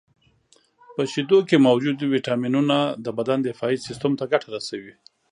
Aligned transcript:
•د 0.95 0.97
شیدو 1.11 1.39
کې 1.47 1.63
موجودې 1.67 2.05
ویټامینونه 2.07 2.77
د 3.05 3.07
بدن 3.17 3.39
دفاعي 3.41 3.77
سیستم 3.87 4.11
ته 4.19 4.25
ګټه 4.33 4.47
رسوي. 4.55 4.93